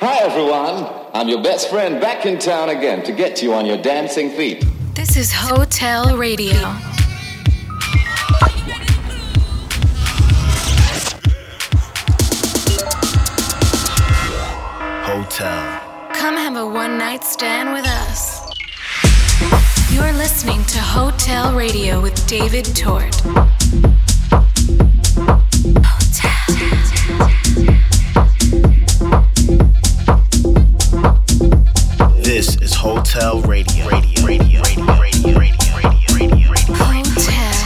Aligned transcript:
Hi, 0.00 0.18
everyone. 0.22 0.88
I'm 1.12 1.28
your 1.28 1.42
best 1.42 1.70
friend 1.70 2.00
back 2.00 2.24
in 2.24 2.38
town 2.38 2.68
again 2.68 3.02
to 3.02 3.10
get 3.10 3.42
you 3.42 3.52
on 3.52 3.66
your 3.66 3.82
dancing 3.82 4.30
feet. 4.30 4.64
This 4.94 5.16
is 5.16 5.32
HoTL 5.32 6.16
Radio. 6.16 6.54
HoTL. 15.02 16.14
Come 16.14 16.36
have 16.36 16.54
a 16.54 16.64
one 16.64 16.96
night 16.96 17.24
stand 17.24 17.72
with 17.72 17.84
us. 17.84 18.46
You're 19.92 20.12
listening 20.12 20.62
to 20.66 20.78
HoTL 20.78 21.56
Radio 21.56 22.00
with 22.00 22.24
David 22.28 22.66
Tort. 22.66 23.16
This 32.38 32.54
is 32.62 32.72
HoTL 32.72 33.44
Radio. 33.48 33.88
Radio. 33.88 34.24
Radio. 34.24 34.62
Radio. 34.62 34.84
Radio. 34.86 35.38
Radio. 35.40 35.74
Radio. 35.74 36.52
Radio. 36.52 36.74
HoTL. 36.76 37.57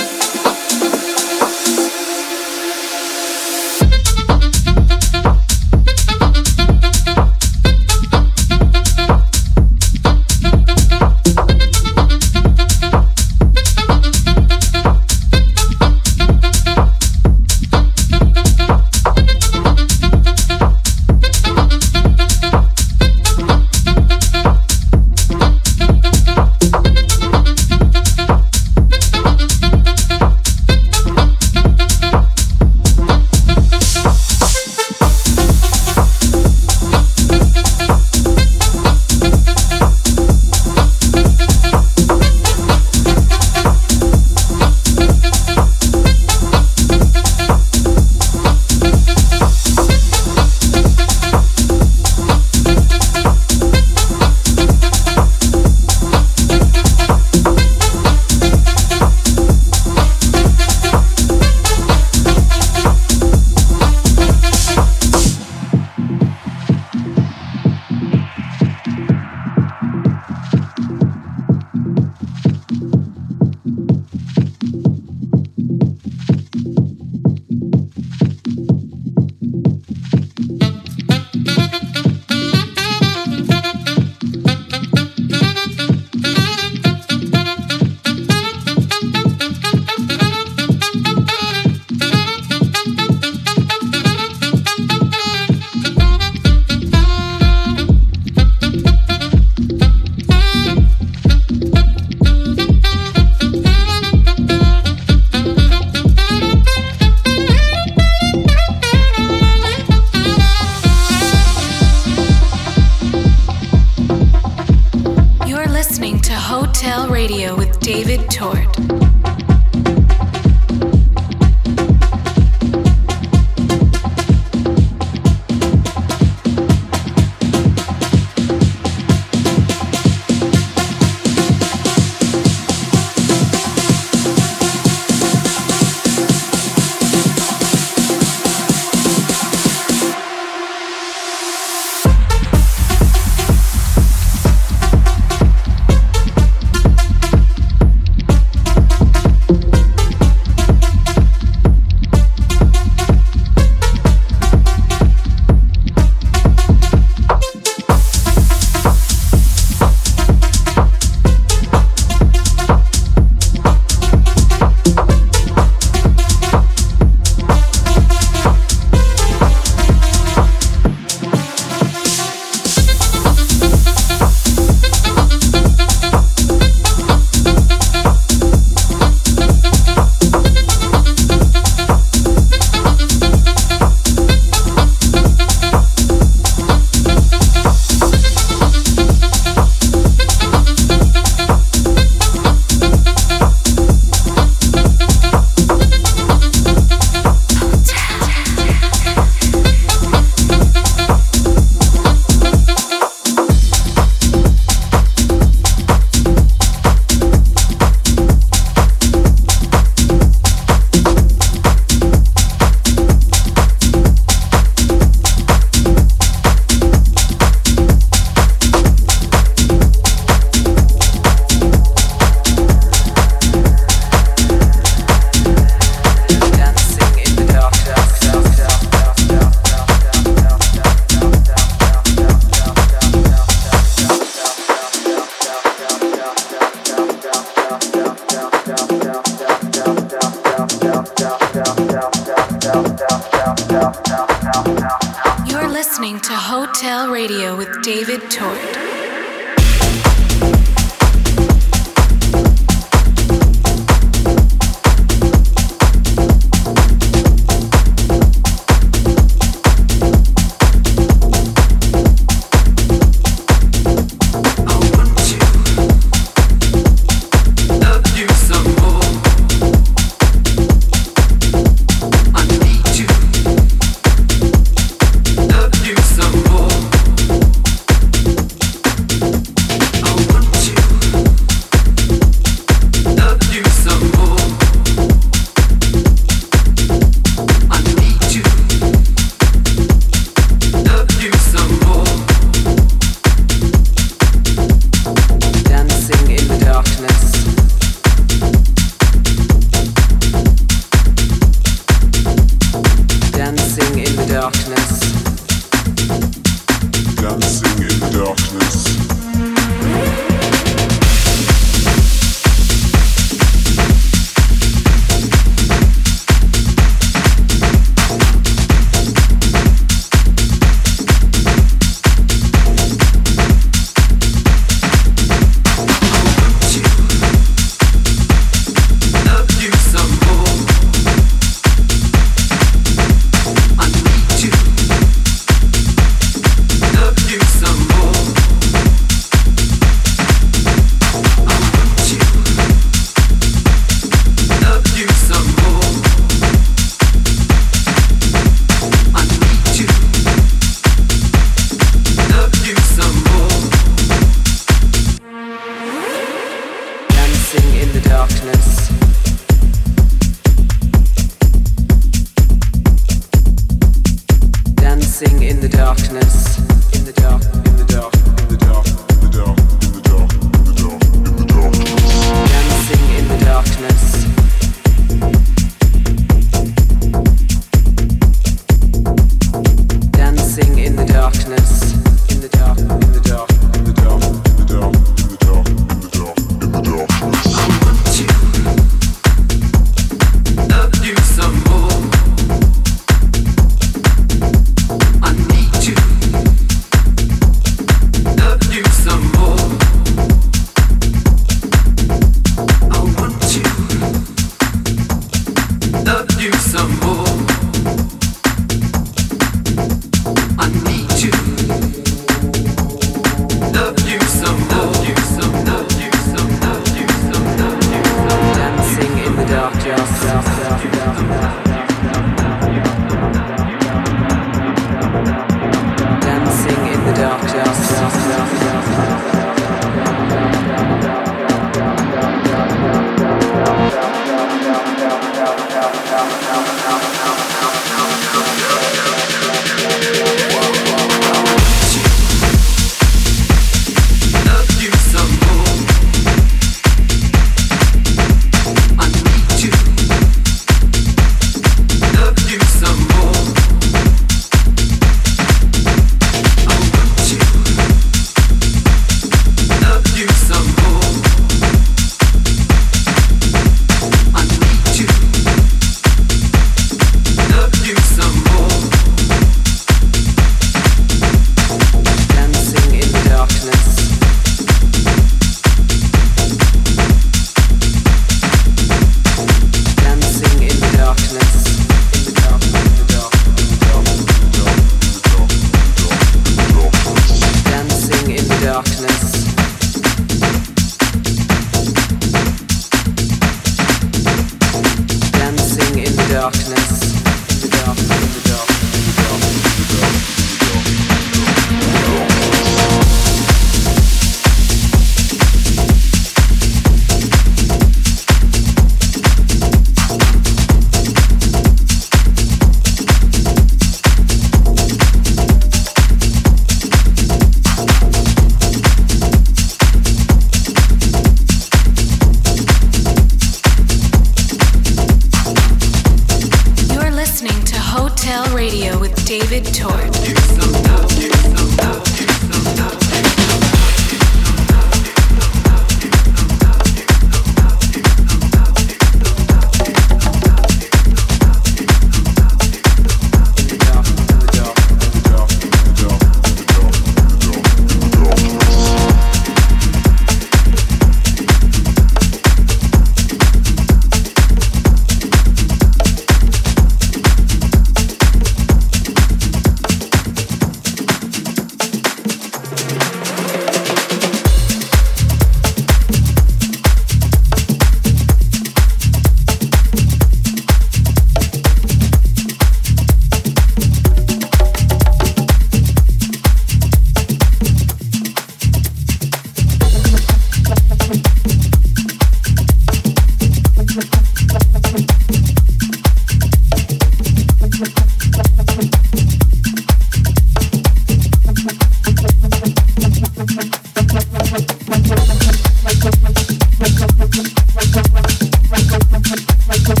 like 599.31 599.87
a 599.87 600.00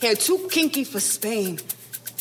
Hair 0.00 0.16
too 0.16 0.48
kinky 0.50 0.84
for 0.84 1.00
Spain 1.00 1.58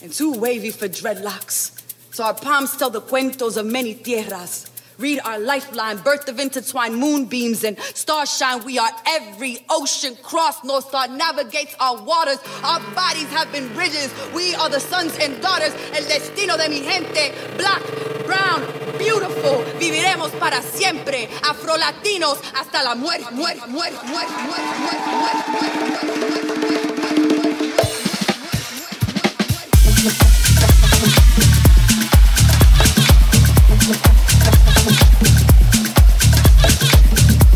and 0.01 0.12
too 0.12 0.34
wavy 0.34 0.70
for 0.70 0.88
dreadlocks. 0.88 1.72
So 2.13 2.24
our 2.24 2.34
palms 2.34 2.77
tell 2.77 2.89
the 2.89 3.01
cuentos 3.01 3.58
of 3.58 3.65
many 3.65 3.96
tierras. 3.96 4.70
Read 5.00 5.20
our 5.25 5.39
lifeline, 5.39 5.98
birth 5.98 6.30
of 6.30 6.39
intertwined 6.39 6.96
moonbeams 6.96 7.63
and 7.63 7.80
starshine. 7.80 8.63
We 8.63 8.77
are 8.77 8.92
every 9.08 9.65
ocean 9.70 10.15
cross. 10.22 10.63
North 10.63 10.88
Star 10.88 11.08
navigates 11.08 11.75
our 11.80 12.01
waters. 12.03 12.38
Our 12.63 12.80
bodies 12.94 13.27
have 13.30 13.51
been 13.51 13.74
bridges. 13.74 14.13
We 14.36 14.53
are 14.56 14.70
the 14.70 14.80
sons 14.80 15.18
and 15.20 15.42
daughters. 15.42 15.74
El 15.94 16.03
destino 16.03 16.58
de 16.58 16.70
mi 16.70 16.82
gente. 16.82 17.34
Black, 17.58 17.82
brown, 18.27 18.62
beautiful. 19.00 19.65
Viviremos 19.80 20.30
para 20.39 20.62
siempre. 20.62 21.27
Afro-latinos 21.42 22.38
hasta 22.53 22.84
la 22.84 22.94
muerte. 22.94 23.25
Muerte, 23.32 23.68
muerte, 23.68 23.98
muerte, 24.08 24.34
muerte, 30.03 30.25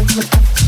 muerte, 0.05 0.66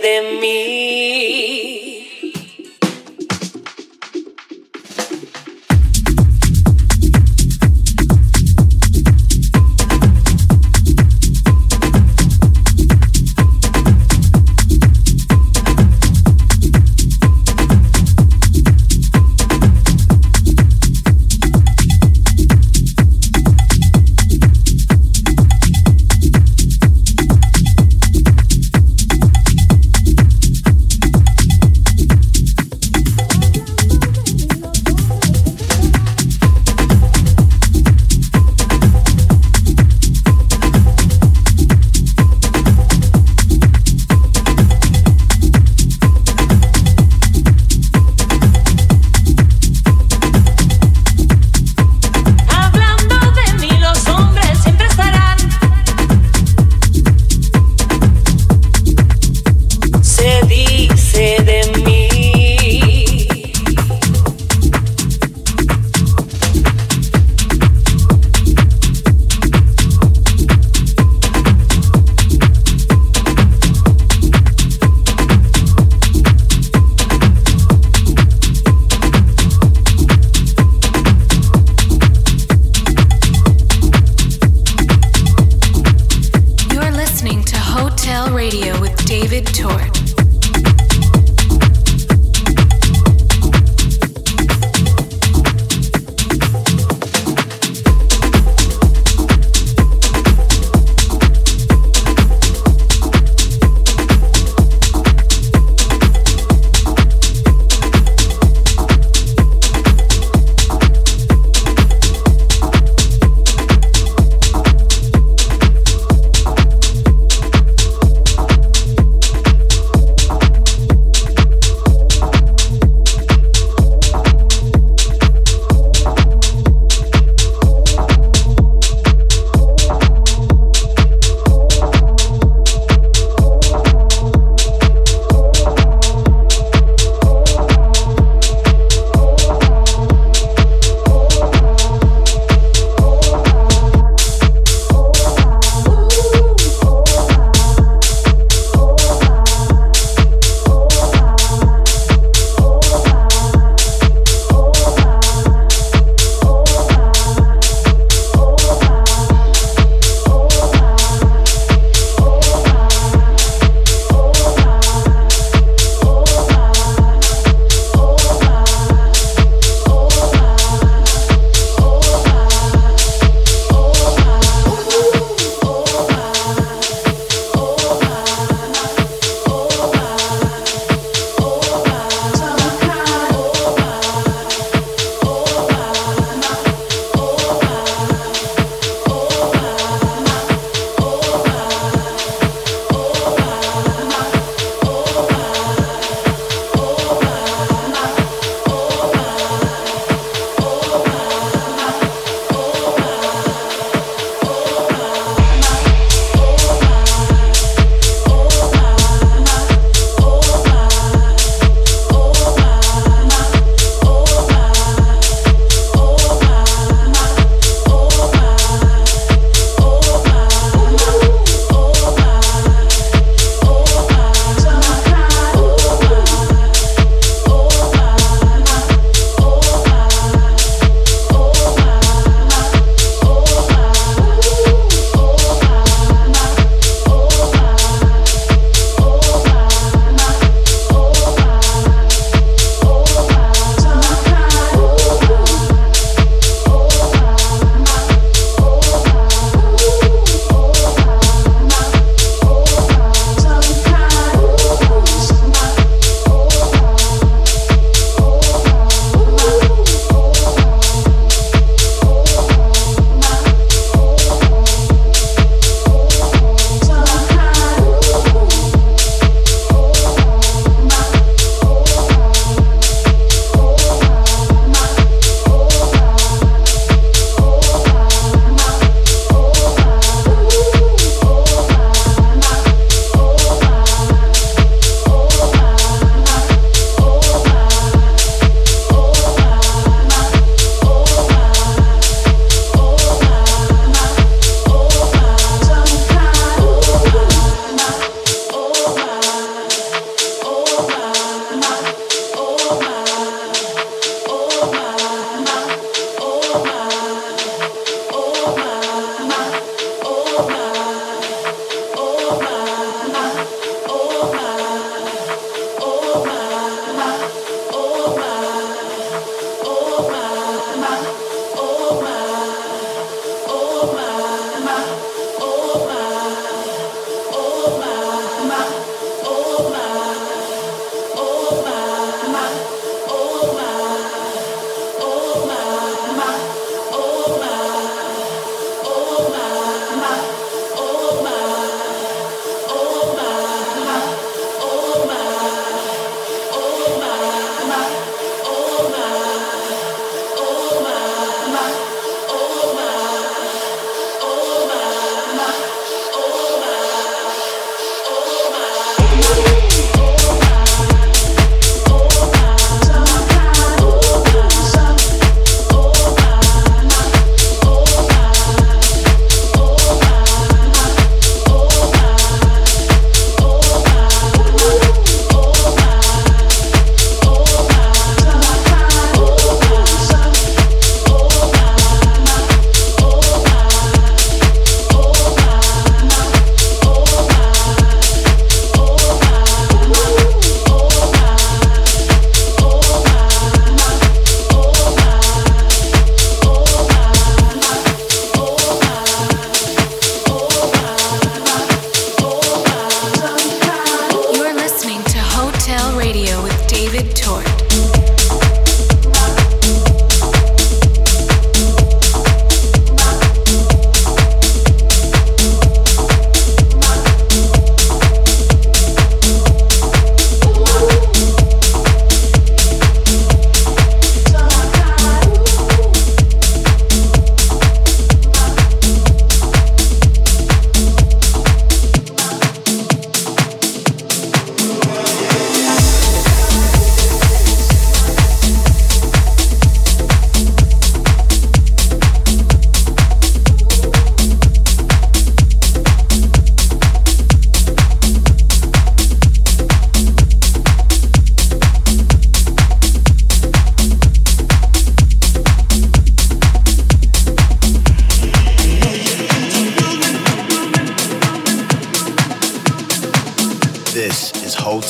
de 0.00 0.22
mí. 0.40 0.79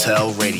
HoTL 0.00 0.32
Radio. 0.40 0.59